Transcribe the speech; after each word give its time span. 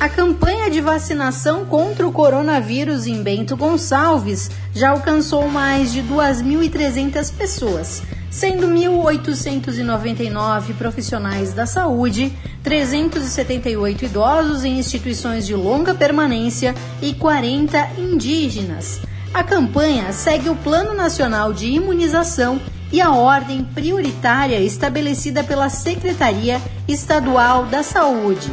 A 0.00 0.08
campanha 0.08 0.70
de 0.70 0.80
vacinação 0.80 1.64
contra 1.64 2.06
o 2.06 2.12
coronavírus 2.12 3.08
em 3.08 3.20
Bento 3.20 3.56
Gonçalves 3.56 4.48
já 4.72 4.90
alcançou 4.90 5.48
mais 5.48 5.92
de 5.92 6.04
2.300 6.04 7.34
pessoas, 7.34 8.00
sendo 8.30 8.68
1.899 8.68 10.74
profissionais 10.78 11.52
da 11.52 11.66
saúde, 11.66 12.32
378 12.62 14.04
idosos 14.04 14.64
em 14.64 14.78
instituições 14.78 15.44
de 15.44 15.56
longa 15.56 15.92
permanência 15.92 16.76
e 17.02 17.12
40 17.14 17.94
indígenas. 17.98 19.00
A 19.34 19.42
campanha 19.42 20.12
segue 20.12 20.48
o 20.48 20.54
Plano 20.54 20.94
Nacional 20.94 21.52
de 21.52 21.66
Imunização 21.66 22.60
e 22.92 23.00
a 23.00 23.10
ordem 23.10 23.64
prioritária 23.64 24.60
estabelecida 24.60 25.42
pela 25.42 25.68
Secretaria 25.68 26.62
Estadual 26.86 27.66
da 27.66 27.82
Saúde 27.82 28.48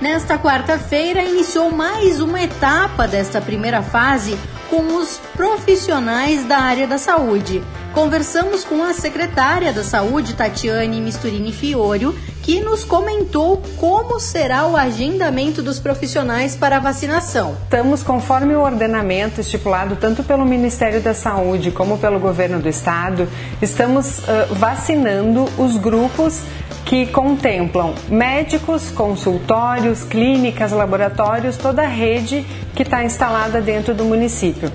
Nesta 0.00 0.38
quarta-feira, 0.38 1.24
iniciou 1.24 1.72
mais 1.72 2.20
uma 2.20 2.40
etapa 2.40 3.08
desta 3.08 3.40
primeira 3.40 3.82
fase 3.82 4.38
com 4.70 4.96
os 4.96 5.20
profissionais 5.34 6.44
da 6.44 6.58
área 6.58 6.86
da 6.86 6.98
saúde. 6.98 7.60
Conversamos 7.92 8.62
com 8.64 8.84
a 8.84 8.92
secretária 8.92 9.72
da 9.72 9.82
Saúde, 9.82 10.34
Tatiane 10.34 11.00
Misturini 11.00 11.52
Fiorio, 11.52 12.14
que 12.42 12.60
nos 12.60 12.84
comentou 12.84 13.60
como 13.76 14.20
será 14.20 14.66
o 14.66 14.76
agendamento 14.76 15.62
dos 15.62 15.80
profissionais 15.80 16.54
para 16.54 16.76
a 16.76 16.80
vacinação. 16.80 17.56
Estamos 17.64 18.04
conforme 18.04 18.54
o 18.54 18.60
ordenamento 18.60 19.40
estipulado 19.40 19.96
tanto 19.96 20.22
pelo 20.22 20.44
Ministério 20.44 21.00
da 21.00 21.12
Saúde 21.12 21.72
como 21.72 21.98
pelo 21.98 22.20
governo 22.20 22.60
do 22.60 22.68
estado, 22.68 23.28
estamos 23.60 24.18
uh, 24.18 24.54
vacinando 24.54 25.46
os 25.58 25.76
grupos 25.76 26.42
que 26.88 27.06
contemplam 27.08 27.94
médicos, 28.08 28.90
consultórios, 28.90 30.04
clínicas, 30.04 30.72
laboratórios, 30.72 31.58
toda 31.58 31.82
a 31.82 31.86
rede 31.86 32.46
que 32.74 32.82
está 32.82 33.04
instalada 33.04 33.60
dentro 33.60 33.94
do 33.94 34.06
município. 34.06 34.72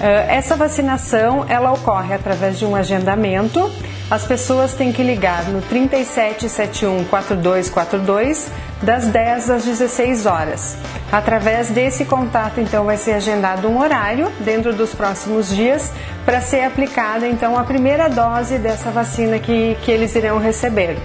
Eh, 0.00 0.36
essa 0.36 0.54
vacinação 0.54 1.44
ela 1.48 1.72
ocorre 1.72 2.14
através 2.14 2.60
de 2.60 2.64
um 2.64 2.76
agendamento. 2.76 3.68
As 4.10 4.24
pessoas 4.24 4.72
têm 4.72 4.90
que 4.90 5.02
ligar 5.02 5.44
no 5.50 5.60
3771 5.60 7.04
4242 7.04 8.50
das 8.82 9.06
10 9.08 9.50
às 9.50 9.64
16 9.64 10.24
horas. 10.24 10.78
Através 11.12 11.68
desse 11.68 12.06
contato, 12.06 12.58
então, 12.58 12.86
vai 12.86 12.96
ser 12.96 13.12
agendado 13.12 13.68
um 13.68 13.78
horário 13.78 14.32
dentro 14.40 14.72
dos 14.72 14.94
próximos 14.94 15.54
dias 15.54 15.92
para 16.24 16.40
ser 16.40 16.62
aplicada, 16.62 17.26
então, 17.26 17.58
a 17.58 17.64
primeira 17.64 18.08
dose 18.08 18.56
dessa 18.56 18.90
vacina 18.90 19.38
que, 19.38 19.76
que 19.82 19.90
eles 19.90 20.14
irão 20.14 20.38
receber. 20.38 20.96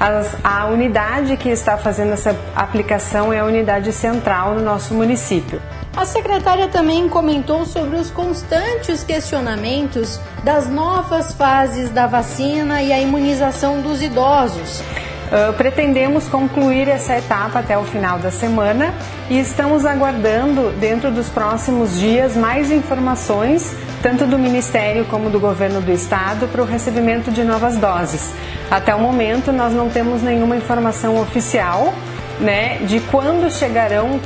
As, 0.00 0.36
a 0.42 0.66
unidade 0.66 1.36
que 1.36 1.48
está 1.48 1.76
fazendo 1.76 2.12
essa 2.12 2.36
aplicação 2.56 3.32
é 3.32 3.38
a 3.38 3.44
unidade 3.44 3.92
central 3.92 4.54
no 4.54 4.62
nosso 4.62 4.94
município. 4.94 5.60
A 5.98 6.06
secretária 6.06 6.68
também 6.68 7.08
comentou 7.08 7.66
sobre 7.66 7.96
os 7.96 8.08
constantes 8.08 9.02
questionamentos 9.02 10.20
das 10.44 10.68
novas 10.68 11.32
fases 11.32 11.90
da 11.90 12.06
vacina 12.06 12.80
e 12.80 12.92
a 12.92 13.00
imunização 13.00 13.80
dos 13.80 14.00
idosos. 14.00 14.78
Uh, 14.78 15.52
pretendemos 15.54 16.28
concluir 16.28 16.86
essa 16.86 17.18
etapa 17.18 17.58
até 17.58 17.76
o 17.76 17.82
final 17.82 18.16
da 18.20 18.30
semana 18.30 18.94
e 19.28 19.40
estamos 19.40 19.84
aguardando, 19.84 20.70
dentro 20.78 21.10
dos 21.10 21.28
próximos 21.28 21.98
dias, 21.98 22.36
mais 22.36 22.70
informações, 22.70 23.74
tanto 24.00 24.24
do 24.24 24.38
Ministério 24.38 25.04
como 25.06 25.28
do 25.28 25.40
Governo 25.40 25.80
do 25.80 25.90
Estado, 25.90 26.46
para 26.46 26.62
o 26.62 26.64
recebimento 26.64 27.32
de 27.32 27.42
novas 27.42 27.76
doses. 27.76 28.32
Até 28.70 28.94
o 28.94 29.00
momento, 29.00 29.50
nós 29.50 29.74
não 29.74 29.90
temos 29.90 30.22
nenhuma 30.22 30.56
informação 30.56 31.20
oficial 31.20 31.92
né, 32.40 32.78
de 32.86 33.00
quando 33.00 33.50
chegarão, 33.50 34.20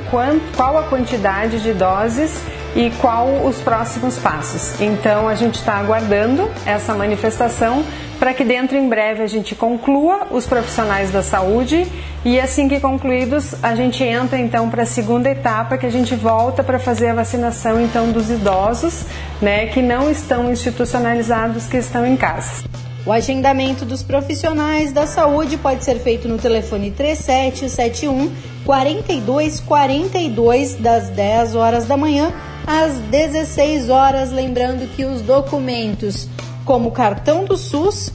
qual 0.56 0.78
a 0.78 0.82
quantidade 0.84 1.60
de 1.60 1.72
doses 1.72 2.42
e 2.74 2.90
qual 3.00 3.44
os 3.44 3.58
próximos 3.58 4.18
passos. 4.18 4.80
Então 4.80 5.28
a 5.28 5.34
gente 5.34 5.56
está 5.56 5.74
aguardando 5.74 6.50
essa 6.64 6.94
manifestação 6.94 7.84
para 8.18 8.32
que 8.32 8.44
dentro 8.44 8.76
em 8.76 8.88
breve 8.88 9.22
a 9.22 9.26
gente 9.26 9.54
conclua 9.54 10.28
os 10.30 10.46
profissionais 10.46 11.10
da 11.10 11.22
saúde 11.22 11.86
e 12.24 12.38
assim 12.38 12.68
que 12.68 12.78
concluídos 12.78 13.54
a 13.62 13.74
gente 13.74 14.04
entra 14.04 14.38
então 14.38 14.70
para 14.70 14.84
a 14.84 14.86
segunda 14.86 15.28
etapa 15.28 15.76
que 15.76 15.86
a 15.86 15.90
gente 15.90 16.14
volta 16.14 16.62
para 16.62 16.78
fazer 16.78 17.08
a 17.08 17.14
vacinação 17.14 17.80
então 17.80 18.12
dos 18.12 18.30
idosos, 18.30 19.04
né, 19.40 19.66
que 19.66 19.82
não 19.82 20.10
estão 20.10 20.50
institucionalizados, 20.52 21.66
que 21.66 21.76
estão 21.76 22.06
em 22.06 22.16
casa. 22.16 22.62
O 23.04 23.10
agendamento 23.10 23.84
dos 23.84 24.00
profissionais 24.02 24.92
da 24.92 25.06
saúde 25.06 25.56
pode 25.56 25.84
ser 25.84 25.98
feito 25.98 26.28
no 26.28 26.38
telefone 26.38 26.92
3771 26.92 28.32
4242 28.64 30.76
das 30.76 31.08
10 31.08 31.56
horas 31.56 31.86
da 31.86 31.96
manhã 31.96 32.32
às 32.64 32.92
16 33.10 33.90
horas, 33.90 34.30
lembrando 34.30 34.88
que 34.94 35.04
os 35.04 35.20
documentos 35.20 36.28
como 36.64 36.90
o 36.90 36.92
cartão 36.92 37.44
do 37.44 37.56
SUS 37.56 38.12